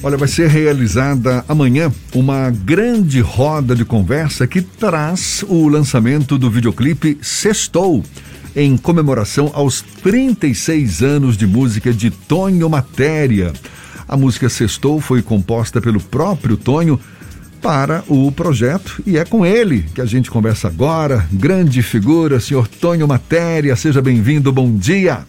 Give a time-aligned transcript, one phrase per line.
[0.00, 6.48] Olha, vai ser realizada amanhã uma grande roda de conversa que traz o lançamento do
[6.48, 8.04] videoclipe Sextou,
[8.54, 13.52] em comemoração aos 36 anos de música de Tonho Matéria.
[14.06, 16.98] A música Sextou foi composta pelo próprio Tonho
[17.60, 21.26] para o projeto e é com ele que a gente conversa agora.
[21.32, 25.26] Grande figura, senhor Tonho Matéria, seja bem-vindo, bom dia.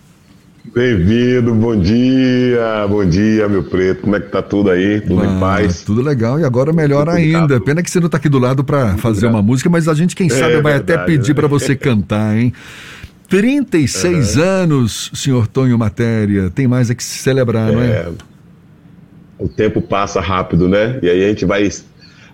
[0.73, 4.01] Bem-vindo, bom dia, bom dia, meu preto.
[4.01, 5.01] Como é que tá tudo aí?
[5.01, 5.81] Tudo ah, em paz?
[5.81, 7.59] Tudo legal e agora melhor tudo ainda.
[7.59, 10.15] Pena que você não tá aqui do lado para fazer uma música, mas a gente,
[10.15, 11.33] quem é, sabe, vai verdade, até pedir né?
[11.33, 12.53] para você cantar, hein?
[13.27, 14.43] 36 uhum.
[14.43, 16.51] anos, senhor Tonho Matéria.
[16.51, 18.09] Tem mais a que se celebrar, é, não é?
[19.39, 20.99] O tempo passa rápido, né?
[21.01, 21.67] E aí a gente vai.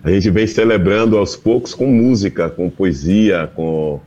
[0.04, 3.98] A gente vem celebrando aos poucos com música, com poesia, com,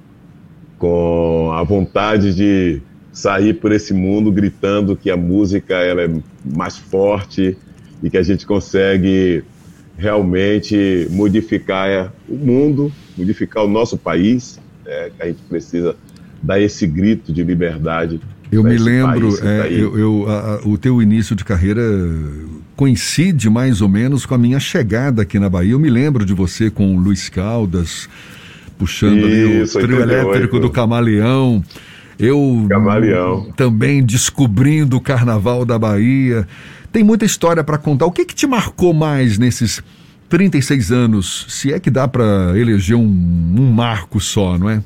[0.77, 2.81] com a vontade de
[3.12, 6.09] sair por esse mundo gritando que a música ela é
[6.55, 7.58] mais forte
[8.02, 9.44] e que a gente consegue
[9.98, 15.95] realmente modificar o mundo, modificar o nosso país, é, a gente precisa
[16.42, 18.22] dar esse grito de liberdade.
[18.52, 21.83] Eu me lembro, é, tá eu, eu a, o teu início de carreira
[22.76, 25.73] coincide mais ou menos com a minha chegada aqui na Bahia.
[25.73, 28.09] Eu me lembro de você com o Luiz Caldas,
[28.78, 31.64] puxando Isso, ali o trio elétrico do Camaleão.
[32.20, 33.48] Eu Camaleão.
[33.56, 36.45] também descobrindo o Carnaval da Bahia.
[36.92, 38.06] Tem muita história para contar.
[38.06, 39.81] O que, que te marcou mais nesses
[40.28, 41.45] 36 anos?
[41.48, 44.84] Se é que dá para eleger um, um, marco só, não é?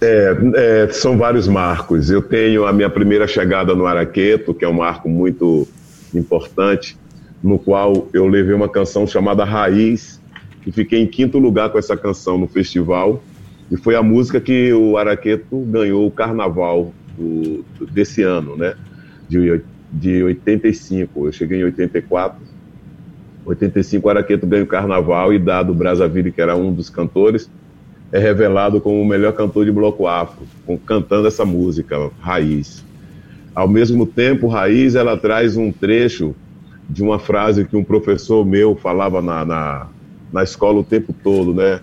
[0.00, 0.36] é?
[0.56, 2.10] É, são vários marcos.
[2.10, 5.68] Eu tenho a minha primeira chegada no Araqueto, que é um marco muito
[6.12, 6.96] importante,
[7.44, 10.20] no qual eu levei uma canção chamada Raiz,
[10.66, 13.22] e fiquei em quinto lugar com essa canção no festival.
[13.70, 18.74] E foi a música que o Araqueto ganhou o carnaval do, desse ano, né?
[19.28, 19.60] De,
[19.92, 21.26] de 85.
[21.26, 22.40] Eu cheguei em 84.
[23.44, 27.48] 85 o Araqueto ganha o carnaval e dado Brasaville, que era um dos cantores,
[28.12, 30.46] é revelado como o melhor cantor de bloco afro,
[30.84, 32.84] cantando essa música, Raiz.
[33.54, 36.34] Ao mesmo tempo, Raiz, ela traz um trecho
[36.88, 39.86] de uma frase que um professor meu falava na, na,
[40.32, 41.80] na escola o tempo todo, né?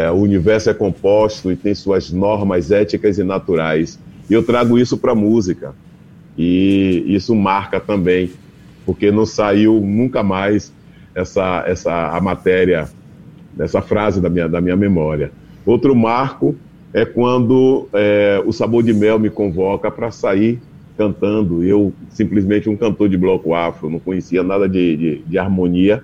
[0.00, 3.98] É, o universo é composto e tem suas normas éticas e naturais.
[4.30, 5.74] E eu trago isso para a música.
[6.38, 8.30] E isso marca também,
[8.86, 10.72] porque não saiu nunca mais
[11.14, 12.88] essa, essa a matéria,
[13.58, 15.32] essa frase da minha, da minha memória.
[15.66, 16.56] Outro marco
[16.94, 20.58] é quando é, o Sabor de Mel me convoca para sair
[20.96, 21.62] cantando.
[21.62, 26.02] Eu, simplesmente um cantor de bloco afro, não conhecia nada de, de, de harmonia,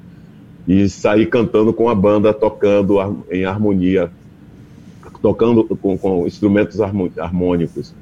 [0.67, 2.99] e sair cantando com a banda, tocando
[3.31, 4.11] em harmonia,
[5.23, 7.95] tocando com, com instrumentos harmônicos.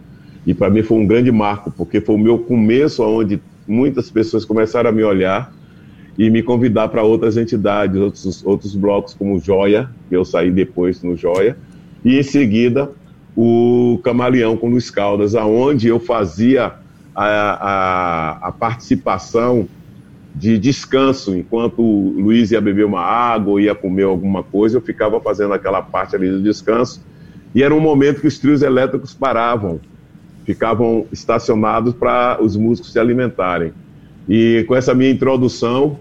[0.46, 4.44] E para mim foi um grande marco, porque foi o meu começo onde muitas pessoas
[4.44, 5.52] começaram a me olhar
[6.16, 11.02] e me convidar para outras entidades, outros, outros blocos como Joia, que eu saí depois
[11.02, 11.56] no Joia,
[12.04, 12.90] e em seguida
[13.36, 16.74] o Camaleão com Luiz Caldas, aonde eu fazia
[17.14, 19.66] a, a, a participação
[20.34, 24.80] de descanso, enquanto o Luiz ia beber uma água ou ia comer alguma coisa, eu
[24.80, 27.00] ficava fazendo aquela parte ali do descanso.
[27.54, 29.80] E era um momento que os trios elétricos paravam,
[30.44, 33.72] ficavam estacionados para os músicos se alimentarem.
[34.28, 36.00] E com essa minha introdução,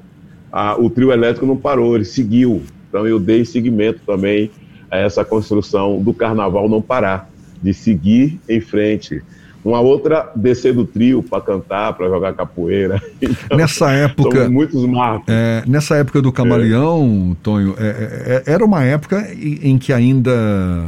[0.51, 2.63] a, o trio elétrico não parou, ele seguiu.
[2.89, 4.49] Então eu dei seguimento também
[4.89, 7.29] a essa construção do carnaval não parar,
[7.61, 9.21] de seguir em frente
[9.63, 13.01] uma outra descer do trio para cantar, para jogar capoeira.
[13.23, 15.25] Então, nessa época, muitos marcos.
[15.29, 17.35] É, nessa época do Camaleão, é.
[17.41, 20.31] Tonho, é, é, é, era uma época em que ainda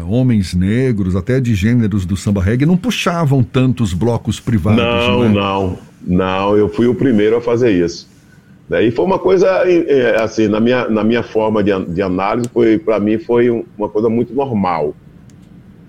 [0.08, 4.84] homens negros, até de gêneros do samba reggae, não puxavam tantos blocos privados.
[4.84, 8.10] Não, não, não, não, Eu fui o primeiro a fazer isso.
[8.70, 9.64] Daí foi uma coisa
[10.22, 12.50] assim, na minha, na minha forma de, de análise,
[12.84, 14.94] para mim foi uma coisa muito normal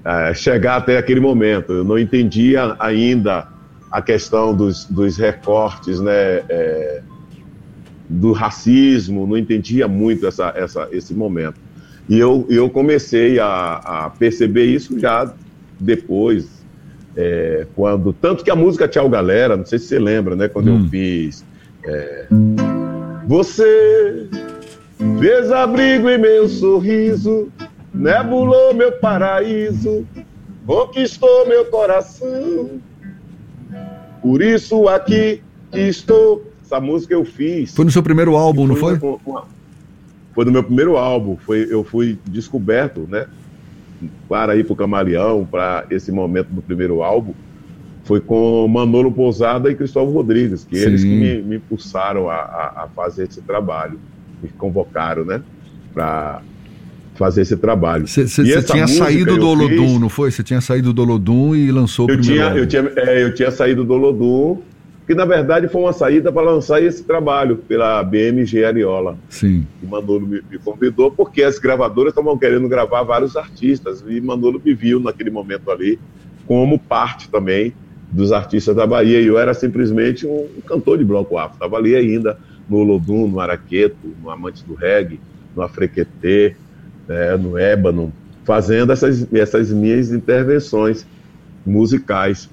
[0.06, 1.72] é, chegar até aquele momento.
[1.72, 3.48] Eu não entendia ainda
[3.90, 7.02] a questão dos, dos recortes, né, é,
[8.08, 11.56] do racismo, não entendia muito essa, essa, esse momento.
[12.08, 15.34] E eu, eu comecei a, a perceber isso já
[15.80, 16.64] depois,
[17.16, 20.70] é, quando tanto que a música Tchau Galera, não sei se você lembra, né, quando
[20.70, 20.84] hum.
[20.84, 21.44] eu fiz.
[21.84, 22.26] É,
[23.26, 24.28] você
[25.18, 27.48] fez abrigo em meu sorriso,
[27.96, 30.06] nebulou meu paraíso,
[30.66, 32.80] conquistou meu coração.
[34.22, 36.44] Por isso aqui estou.
[36.62, 37.74] Essa música eu fiz.
[37.74, 38.98] Foi no seu primeiro álbum, não foi?
[39.24, 39.44] Uma,
[40.34, 41.36] foi no meu primeiro álbum.
[41.36, 43.26] Foi, eu fui descoberto, né?
[44.28, 47.32] Para ir para o Camaleão, para esse momento do primeiro álbum.
[48.04, 50.86] foi com Manolo Pousada e Cristóvão Rodrigues, que Sim.
[50.86, 53.98] eles que me, me impulsaram a, a, a, fazer esse trabalho,
[54.42, 55.42] me convocaram, né,
[55.92, 56.40] para
[57.16, 58.06] fazer esse trabalho.
[58.06, 58.26] Você
[58.62, 60.30] tinha saído do Olodum, fiz, não foi?
[60.30, 63.34] Você tinha saído do Olodum e lançou eu o primeiro tinha, eu tinha, é, eu
[63.34, 64.60] tinha saído do Olodum,
[65.06, 69.16] que na verdade foi uma saída para lançar esse trabalho pela BMG Ariola.
[69.28, 69.66] Sim.
[69.82, 74.60] E Manolo me, me convidou porque as gravadoras estavam querendo gravar vários artistas e Manolo
[74.62, 75.98] me viu naquele momento ali
[76.46, 77.72] como parte também
[78.10, 79.20] dos artistas da Bahia.
[79.20, 81.54] E eu era simplesmente um, um cantor de bloco afro.
[81.54, 82.36] Estava ali ainda
[82.68, 85.20] no Olodum, no Araqueto, no Amantes do Reggae,
[85.54, 86.56] no Afrequetê,
[87.08, 88.12] né, no Ébano,
[88.44, 91.06] fazendo essas, essas minhas intervenções
[91.64, 92.48] musicais,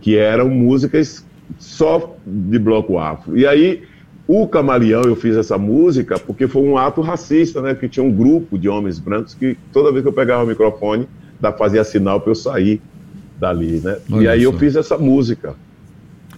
[0.00, 1.24] que eram músicas
[1.58, 3.36] só de bloco afro.
[3.36, 3.82] E aí,
[4.26, 7.74] o Camaleão, eu fiz essa música porque foi um ato racista, né?
[7.74, 11.08] Que tinha um grupo de homens brancos que toda vez que eu pegava o microfone,
[11.58, 12.80] fazia sinal para eu sair
[13.38, 13.98] dali, né?
[14.10, 14.50] Olha e aí só.
[14.50, 15.54] eu fiz essa música.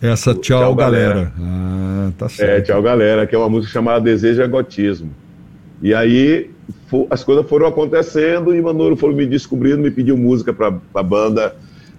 [0.00, 1.14] Essa Tchau, tchau galera.
[1.14, 1.32] galera.
[1.40, 2.50] Ah, tá certo.
[2.50, 5.10] É, Tchau Galera, que é uma música chamada Desejo Egotismo.
[5.82, 6.50] E aí
[7.10, 11.56] as coisas foram acontecendo e Manolo foi me descobrindo, me pediu música para a banda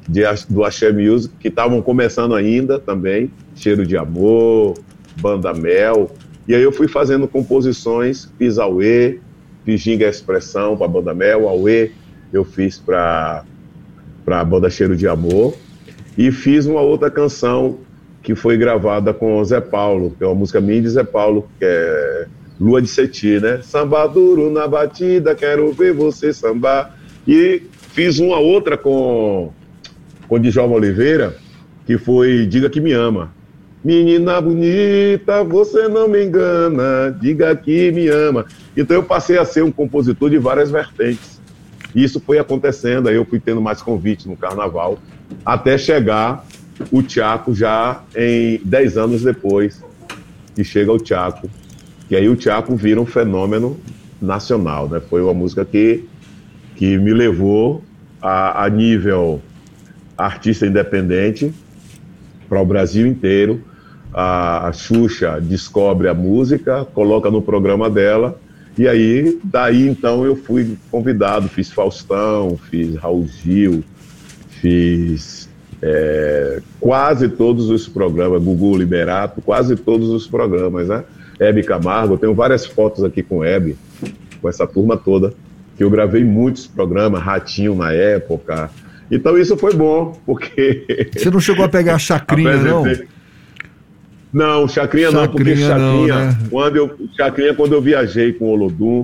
[0.08, 4.76] de, do Axé Music, que estavam começando ainda também, Cheiro de Amor,
[5.22, 6.12] Banda Mel.
[6.48, 9.22] E aí eu fui fazendo composições, fiz Aue,
[9.64, 11.92] fiz Ginga Expressão para a Banda Mel, Aue
[12.32, 13.44] eu fiz para
[14.28, 15.56] a banda Cheiro de Amor.
[16.18, 17.80] E fiz uma outra canção
[18.22, 21.50] que foi gravada com o Zé Paulo, que é uma música minha de Zé Paulo,
[21.58, 22.28] que é
[22.60, 23.62] Lua de Seti, né?
[23.64, 26.96] Samba duro na batida, quero ver você sambar.
[27.28, 27.62] E
[27.94, 29.54] fiz uma outra com,
[30.28, 31.36] com Djalma Oliveira,
[31.86, 33.32] que foi Diga Que Me Ama.
[33.82, 38.46] Menina bonita, você não me engana, diga que me ama.
[38.76, 41.40] Então eu passei a ser um compositor de várias vertentes.
[41.96, 45.00] E isso foi acontecendo, aí eu fui tendo mais convites no carnaval,
[45.46, 46.46] até chegar
[46.92, 49.82] o Tiago já em 10 anos depois
[50.54, 51.50] que chega o Tiago
[52.10, 53.78] e aí o Tiago vira um fenômeno
[54.22, 55.00] nacional, né?
[55.00, 56.06] Foi uma música que,
[56.76, 57.84] que me levou
[58.22, 59.42] a, a nível
[60.18, 61.54] artista independente
[62.48, 63.62] para o Brasil inteiro.
[64.14, 68.40] A, a Xuxa descobre a música, coloca no programa dela,
[68.78, 73.84] e aí, daí então eu fui convidado, fiz Faustão, fiz Raul Gil,
[74.62, 75.50] fiz
[75.82, 81.04] é, quase todos os programas, Gugu Liberato, quase todos os programas, né?
[81.40, 82.16] Hebe Camargo.
[82.16, 83.78] Eu tenho várias fotos aqui com Hebe,
[84.42, 85.34] com essa turma toda,
[85.78, 88.70] que eu gravei muitos programas, Ratinho na época.
[89.12, 91.10] Então isso foi bom, porque.
[91.16, 92.84] Você não chegou a pegar a chacrinha, não?
[94.32, 96.38] Não, chacrinha, chacrinha não, porque chacrinha, não, né?
[96.52, 99.04] quando eu, chacrinha, quando eu viajei com o Olodum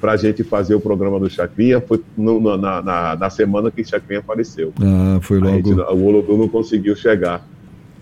[0.00, 3.82] para a gente fazer o programa do Chacrinha, foi no, na, na, na, semana que
[3.84, 4.72] Chacrinha apareceu.
[4.80, 5.54] Ah, foi logo.
[5.54, 7.46] Gente, o Olodum não conseguiu chegar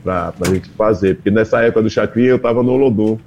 [0.02, 3.18] para a gente fazer, porque nessa época do Chacrinha eu estava no Olodum.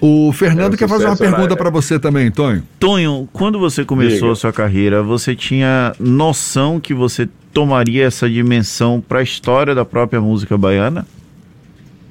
[0.00, 2.62] O Fernando quer fazer uma pergunta para você também, Tonho.
[2.78, 4.32] Tonho, quando você começou Diga.
[4.32, 9.84] a sua carreira, você tinha noção que você tomaria essa dimensão para a história da
[9.84, 11.06] própria música baiana?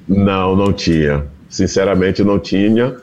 [0.08, 1.24] Não, não tinha.
[1.48, 2.96] Sinceramente, não tinha,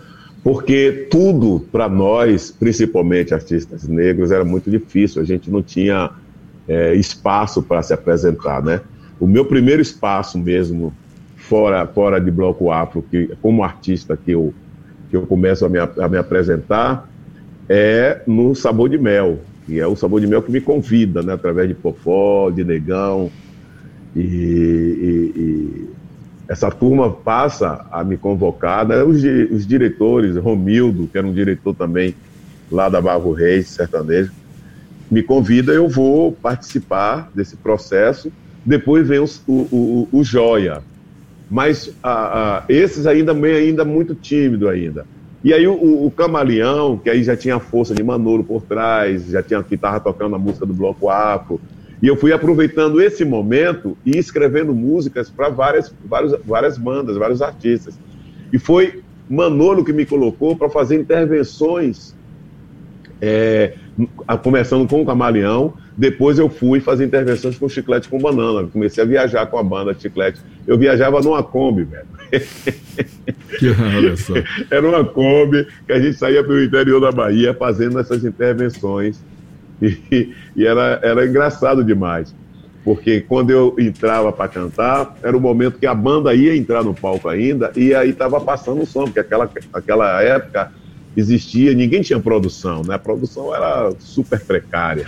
[0.43, 5.21] porque tudo para nós, principalmente artistas negros, era muito difícil.
[5.21, 6.09] A gente não tinha
[6.67, 8.81] é, espaço para se apresentar, né?
[9.19, 10.91] O meu primeiro espaço mesmo,
[11.37, 14.53] fora, fora de bloco afro, que como artista que eu
[15.11, 17.07] que eu começo a me, a me apresentar
[17.67, 21.33] é no Sabor de Mel, que é o Sabor de Mel que me convida, né,
[21.33, 23.29] através de Popó, de Negão,
[24.15, 25.89] e, e, e
[26.47, 31.75] essa turma passa a me convocar, né, os, os, diretores, Romildo, que era um diretor
[31.75, 32.15] também
[32.71, 34.31] lá da Barro Reis, sertanejo,
[35.09, 38.31] me convida, eu vou participar desse processo,
[38.65, 40.81] depois vem os, o, o, o Joia,
[41.51, 45.05] mas ah, ah, esses ainda meio ainda muito tímido ainda.
[45.43, 49.25] E aí o, o, Camaleão, que aí já tinha a força de Manolo por trás,
[49.27, 51.59] já tinha que estava tocando a música do Bloco Afro,
[52.01, 57.41] e eu fui aproveitando esse momento e escrevendo músicas para várias, várias, várias bandas, vários
[57.41, 57.99] artistas.
[58.53, 62.15] E foi Manolo que me colocou para fazer intervenções,
[63.19, 63.73] é,
[64.41, 68.67] começando com o Camaleão, depois eu fui fazer intervenções com Chiclete com Banana.
[68.67, 70.41] Comecei a viajar com a banda Chiclete.
[70.65, 72.05] Eu viajava numa Kombi, velho.
[73.97, 74.33] Olha só.
[74.71, 79.21] Era uma Kombi que a gente saía pelo interior da Bahia fazendo essas intervenções.
[79.81, 82.33] E, e era, era engraçado demais.
[82.83, 86.93] Porque quando eu entrava para cantar, era o momento que a banda ia entrar no
[86.93, 90.71] palco ainda, e aí estava passando o som, porque aquela, aquela época
[91.15, 92.95] existia, ninguém tinha produção, né?
[92.95, 95.05] A produção era super precária.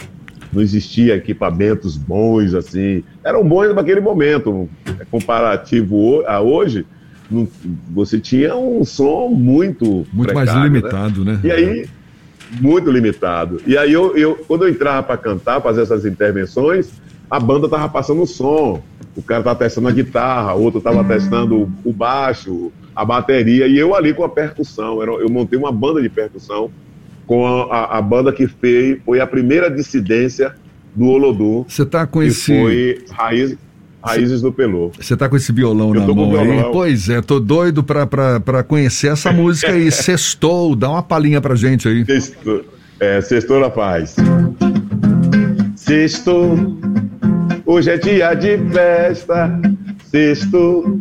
[0.52, 3.04] não existia equipamentos bons assim.
[3.24, 4.70] Eram bons naquele momento,
[5.10, 6.86] comparativo a hoje.
[7.32, 7.48] Não,
[7.92, 10.64] você tinha um som muito muito precário, mais né?
[10.64, 11.34] limitado, né?
[11.34, 11.40] né?
[11.44, 11.90] E aí
[12.62, 13.62] muito limitado.
[13.66, 16.92] E aí eu, eu quando eu entrava para cantar, fazer essas intervenções,
[17.30, 18.84] a banda tava passando o som,
[19.16, 23.96] o cara tava testando a guitarra, outro tava testando o baixo, a bateria e eu
[23.96, 25.02] ali com a percussão.
[25.02, 26.72] Eu montei uma banda de percussão
[27.26, 30.54] com a, a, a banda que fez, foi a primeira dissidência
[30.96, 31.66] do Olodum.
[31.68, 32.60] Você tá com esse.
[32.60, 33.58] Foi Raiz,
[34.04, 34.92] Raízes do Pelô.
[35.00, 36.64] Você tá com esse violão eu na mão aí?
[36.72, 39.90] Pois é, tô doido pra, pra, pra conhecer essa música aí.
[39.92, 42.06] Sextou, dá uma palhinha pra gente aí.
[42.06, 42.66] Sextou,
[43.00, 44.16] é, Sextou na paz.
[45.78, 46.78] Sextou,
[47.66, 49.60] hoje é dia de festa.
[50.12, 51.00] Sextou,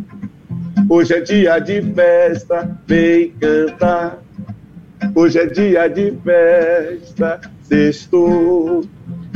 [0.93, 2.77] hoje é dia de festa.
[2.85, 4.23] Vem cantar
[5.15, 8.81] Hoje é dia de festa, sexto.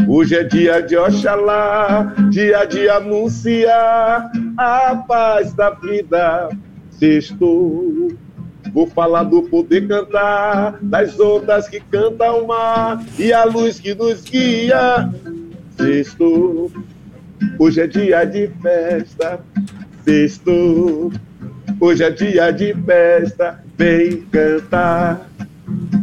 [0.07, 6.49] Hoje é dia de Oxalá, dia de anunciar a paz da vida,
[6.91, 8.15] sexto.
[8.73, 13.93] Vou falar do poder cantar, das ondas que cantam o mar e a luz que
[13.93, 15.11] nos guia,
[15.77, 16.71] sexto.
[17.59, 19.39] Hoje é dia de festa,
[20.05, 21.11] sexto.
[21.79, 25.29] Hoje é dia de festa, vem cantar.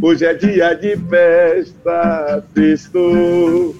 [0.00, 3.74] Hoje é dia de festa, sexto.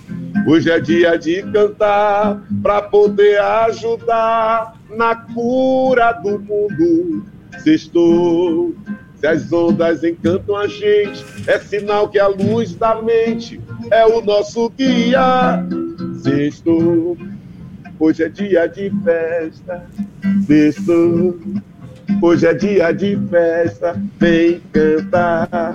[0.44, 7.24] Hoje é dia de cantar para poder ajudar na cura do mundo.
[7.58, 8.74] Sexto.
[9.20, 13.60] Se as ondas encantam a gente, é sinal que a luz da mente
[13.92, 15.64] é o nosso guia.
[16.22, 17.16] Sexto.
[18.00, 19.86] Hoje é dia de festa,
[20.44, 21.38] sexto.
[22.20, 25.74] Hoje é dia de festa, vem cantar.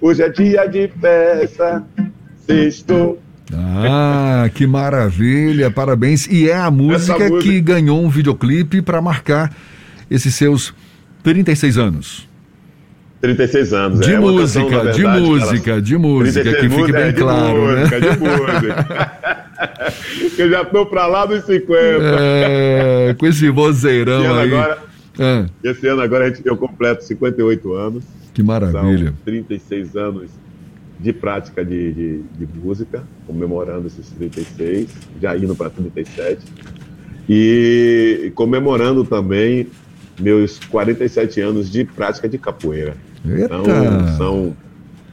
[0.00, 1.82] Hoje é dia de festa,
[2.46, 3.18] sexto.
[3.54, 6.26] Ah, que maravilha, parabéns.
[6.26, 7.38] E é a música, música...
[7.42, 9.54] que ganhou um videoclipe para marcar
[10.10, 10.74] esses seus
[11.22, 12.28] 36 anos.
[13.20, 14.18] 36 anos, de é.
[14.18, 18.10] Música, canção, verdade, de música, de música, que fique bem é, claro, música, né?
[18.10, 19.22] De música,
[20.38, 21.72] Eu já tô pra lá dos 50.
[21.72, 24.52] É, com esse vozeirão aí.
[24.52, 24.78] Agora,
[25.18, 25.46] é.
[25.62, 28.04] Esse ano agora eu completo 58 anos.
[28.32, 29.06] Que maravilha.
[29.06, 30.30] São 36 anos
[30.98, 34.88] de prática de, de, de música, comemorando esses 36,
[35.20, 36.40] já indo para 37.
[37.28, 39.66] E comemorando também
[40.18, 42.96] meus 47 anos de prática de capoeira.
[43.24, 43.44] Eita.
[43.44, 44.56] Então, são,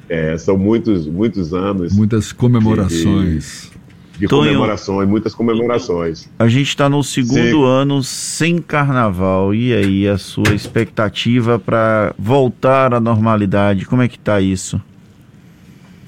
[0.07, 1.93] é, são muitos, muitos anos.
[1.93, 3.69] Muitas comemorações.
[3.71, 3.78] De,
[4.19, 6.29] de Tonho, comemorações, muitas comemorações.
[6.37, 7.65] A gente está no segundo Sim.
[7.65, 9.55] ano sem carnaval.
[9.55, 13.85] E aí, a sua expectativa para voltar à normalidade?
[13.85, 14.81] Como é que está isso?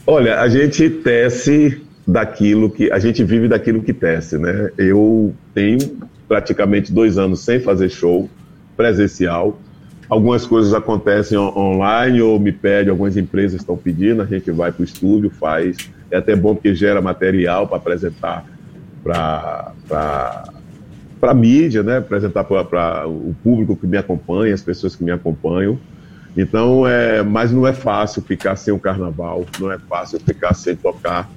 [0.06, 2.92] Olha, a gente tece daquilo que.
[2.92, 4.72] A gente vive daquilo que tece, né?
[4.78, 5.80] Eu tenho
[6.28, 8.30] praticamente dois anos sem fazer show
[8.76, 9.58] presencial.
[10.10, 14.82] Algumas coisas acontecem online ou me pede, algumas empresas estão pedindo, a gente vai para
[14.82, 15.78] o estúdio, faz
[16.12, 18.46] é até bom porque gera material para apresentar
[19.04, 19.74] para
[21.22, 21.98] a mídia, né?
[21.98, 25.80] apresentar para o público que me acompanha, as pessoas que me acompanham.
[26.38, 30.76] Então, é, mas não é fácil ficar sem o carnaval, não é fácil ficar sem
[30.76, 31.30] tocar,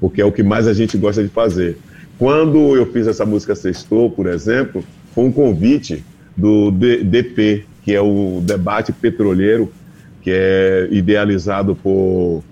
[0.00, 1.78] porque é o que mais a gente gosta de fazer.
[2.18, 4.82] Quando eu fiz essa música Sextou, por exemplo,
[5.14, 6.04] foi um convite
[6.36, 9.70] do DP, que é o Debate Petroleiro,
[10.22, 12.42] que é idealizado por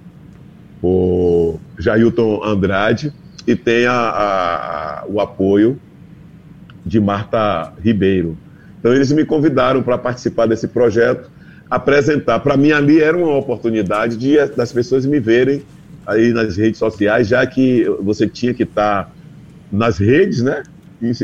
[0.82, 3.12] o Jailton Andrade
[3.46, 5.78] e tem a, a, o apoio
[6.84, 8.36] de Marta Ribeiro.
[8.78, 11.30] Então eles me convidaram para participar desse projeto,
[11.70, 12.40] apresentar.
[12.40, 15.62] Para mim ali era uma oportunidade de das pessoas me verem
[16.06, 19.10] aí nas redes sociais, já que você tinha que estar tá
[19.72, 20.62] nas redes, né?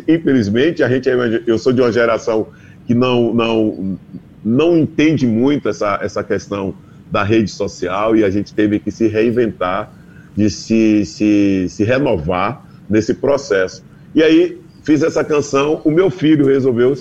[0.09, 1.09] Infelizmente a gente
[1.47, 2.49] eu sou de uma geração
[2.87, 3.99] que não não
[4.44, 6.75] não entende muito essa essa questão
[7.12, 9.92] da rede social e a gente teve que se reinventar,
[10.35, 13.85] de se, se, se renovar nesse processo.
[14.14, 16.95] E aí fiz essa canção, o meu filho resolveu,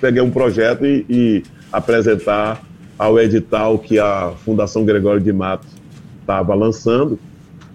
[0.00, 1.42] peguei um projeto e, e
[1.72, 2.60] apresentar
[2.98, 5.70] ao edital que a Fundação Gregório de Matos
[6.20, 7.16] estava lançando,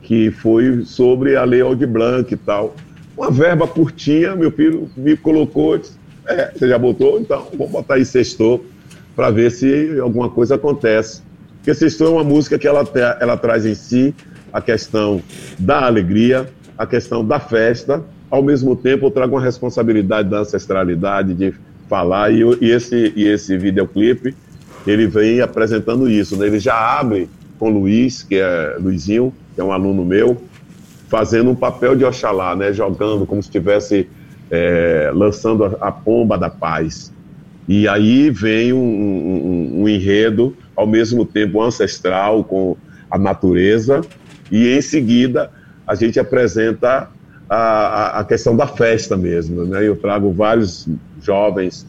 [0.02, 2.76] que foi sobre a Lei Aldi Blanc e tal.
[3.18, 7.20] Uma verba curtinha, meu filho me colocou, disse, é, você já botou?
[7.20, 8.64] Então, vamos botar aí sextou
[9.16, 11.22] para ver se alguma coisa acontece.
[11.68, 12.88] Porque Sextou é uma música que ela,
[13.20, 14.16] ela traz em si
[14.54, 15.22] a questão
[15.60, 16.48] da alegria,
[16.78, 21.54] a questão da festa, ao mesmo tempo eu trago uma responsabilidade da ancestralidade, de
[21.90, 24.34] falar, e, e esse, e esse videoclipe,
[24.88, 26.48] ele vem apresentando isso, né?
[26.48, 30.42] ele já abre com Luiz, que é Luizinho, que é um aluno meu,
[31.10, 32.72] fazendo um papel de Oxalá, né?
[32.72, 34.08] Jogando como se estivesse
[34.50, 37.12] é, lançando a, a, pomba da paz.
[37.68, 42.78] E aí vem um, um, um, enredo, ao mesmo tempo ancestral, com
[43.10, 44.02] a natureza,
[44.52, 45.52] e em seguida
[45.88, 47.10] a gente apresenta
[47.50, 49.66] a, a questão da festa mesmo.
[49.66, 49.88] Né?
[49.88, 50.88] Eu trago vários
[51.22, 51.88] jovens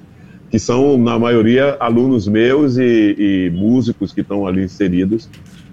[0.50, 5.28] que são, na maioria, alunos meus e, e músicos que estão ali inseridos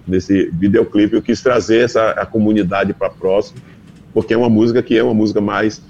[0.05, 1.15] nesse videoclipe.
[1.15, 3.59] Eu quis trazer essa, a comunidade para próximo,
[4.13, 5.81] porque é uma música que é uma música mais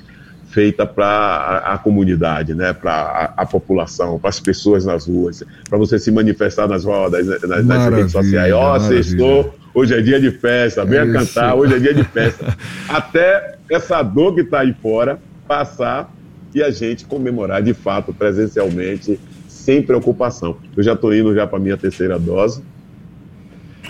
[0.50, 5.44] feita para a, a, comunidade, né, para a, a, população, para as pessoas nas ruas,
[5.68, 8.54] para você se manifestar nas rodas, nas, nas redes sociais.
[8.54, 12.56] Ó, oh, sextou, hoje é dia de festa, venha cantar, hoje é dia de festa.
[12.88, 16.14] Até essa dor que está aí fora passar
[16.54, 20.58] e a gente comemorar de fato, presencialmente, sem preocupação.
[20.78, 22.64] Eu já estou indo já para minha terceira dose.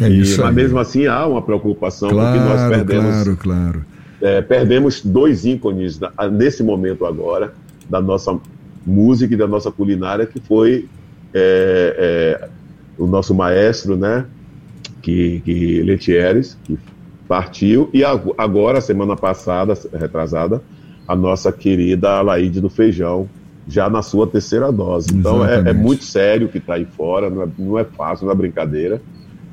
[0.01, 0.41] É isso.
[0.41, 3.23] E, mas mesmo assim há uma preocupação, claro, porque nós perdemos.
[3.23, 3.94] Claro, claro
[4.25, 5.99] é, perdemos dois ícones
[6.31, 7.53] nesse momento agora
[7.87, 8.35] da nossa
[8.83, 10.87] música e da nossa culinária, que foi
[11.31, 12.49] é, é,
[12.97, 14.25] o nosso maestro, né,
[15.03, 16.75] que, que Letieres, que
[17.27, 20.59] partiu, e agora, semana passada, retrasada,
[21.07, 23.29] a nossa querida Alaide do Feijão,
[23.67, 25.09] já na sua terceira dose.
[25.13, 28.25] Então é, é, muito sério o que está aí fora, não é, não é fácil,
[28.25, 28.99] não é brincadeira,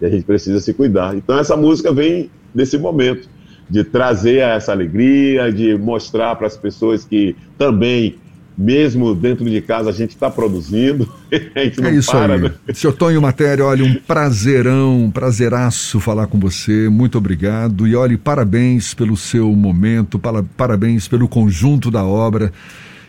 [0.00, 1.14] e a gente precisa se cuidar.
[1.14, 3.28] Então essa música vem nesse momento
[3.72, 8.16] de trazer essa alegria, de mostrar para as pessoas que também,
[8.56, 11.10] mesmo dentro de casa, a gente está produzindo.
[11.56, 12.40] a gente não é isso para, aí.
[12.42, 12.52] Né?
[12.74, 16.90] Seu Tonho Matéria, olha, um prazerão, um prazeraço falar com você.
[16.90, 17.86] Muito obrigado.
[17.88, 22.52] E olhe, parabéns pelo seu momento, para, parabéns pelo conjunto da obra.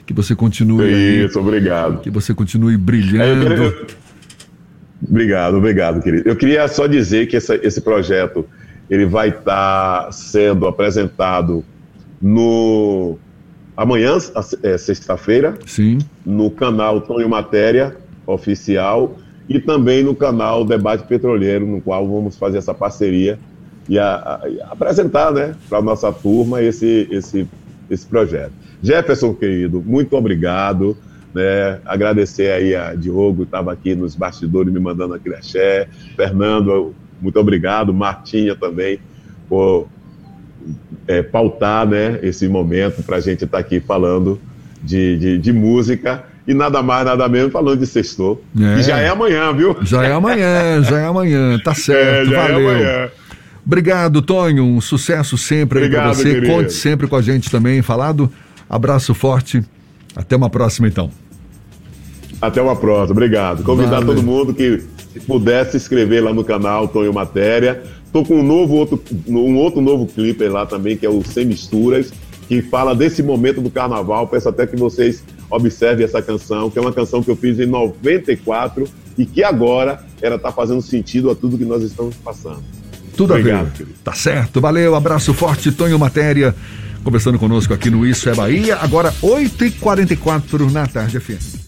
[0.06, 1.26] Que você continue.
[1.26, 2.00] Isso, aí, obrigado.
[2.00, 3.52] Que você continue brilhando.
[3.52, 3.88] É, eu,
[5.10, 6.30] Obrigado, obrigado, querido.
[6.30, 8.48] Eu queria só dizer que essa, esse projeto
[8.90, 11.64] ele vai estar tá sendo apresentado
[12.22, 13.18] no
[13.76, 14.18] amanhã,
[14.62, 19.18] é, sexta-feira, sim, no canal Tonho Matéria oficial
[19.50, 23.38] e também no canal Debate Petroleiro, no qual vamos fazer essa parceria
[23.90, 27.48] e a, a, a apresentar, né, para a nossa turma esse esse
[27.90, 28.54] esse projeto.
[28.82, 30.98] Jefferson querido, muito obrigado.
[31.34, 37.40] Né, agradecer aí a Diogo, estava aqui nos bastidores me mandando aquele axé, Fernando, muito
[37.40, 39.00] obrigado, Martinha também,
[39.48, 39.88] por
[41.08, 44.40] é, pautar né, esse momento para a gente estar tá aqui falando
[44.82, 48.40] de, de, de, música e nada mais, nada menos falando de sextor.
[48.60, 48.80] É.
[48.80, 49.78] E já é amanhã, viu?
[49.82, 52.72] Já é amanhã, já é amanhã, tá certo, é, valeu.
[52.72, 53.12] É
[53.66, 56.36] Obrigado, Tonho, um sucesso sempre para você.
[56.36, 56.48] Querido.
[56.48, 58.30] Conte sempre com a gente também, falado.
[58.70, 59.64] Abraço forte.
[60.14, 61.10] Até uma próxima, então.
[62.42, 63.64] Até uma próxima, obrigado.
[63.64, 64.08] Convidar Valeu.
[64.08, 64.84] todo mundo que
[65.14, 67.84] se puder se inscrever lá no canal Tonho Matéria.
[68.12, 71.46] Tô com um novo outro, um outro novo clipe lá também, que é o Sem
[71.46, 72.12] Misturas,
[72.48, 74.28] que fala desse momento do carnaval.
[74.28, 77.68] Peço até que vocês observem essa canção, que é uma canção que eu fiz em
[77.68, 82.64] 94 e que agora ela está fazendo sentido a tudo que nós estamos passando.
[83.16, 83.72] Tudo Obrigado, a ver.
[83.74, 83.96] Querido.
[84.04, 84.60] Tá certo.
[84.60, 86.56] Valeu, abraço forte, Tonho Matéria,
[87.04, 88.78] conversando conosco aqui no Isso é Bahia.
[88.78, 91.63] Agora, 8h44 na tarde, FM.